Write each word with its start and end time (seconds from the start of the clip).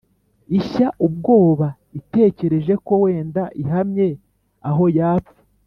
ishya 0.59 0.87
ubwoba 1.05 1.67
itekereje 1.99 2.73
ko 2.85 2.93
wenda 3.03 3.43
ihamye 3.61 4.07
aho 4.69 4.83
yapfa 4.97 5.39